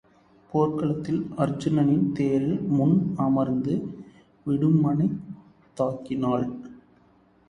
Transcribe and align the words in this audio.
போர்க்களத்தில் 0.51 1.19
அருச்சுனனின் 1.37 2.11
தேரில் 2.11 2.61
முன் 2.69 2.95
அமர்ந்து 3.17 3.75
வீடுமனைத் 4.45 5.19
தாக்கினாள். 5.77 6.47